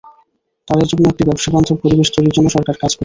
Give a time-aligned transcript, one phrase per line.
[0.67, 2.99] তাঁদের জন্য একটি ব্যবসাবান্ধব পরিবেশ তৈরির জন্য সরকার কাজ করে যাচ্ছে।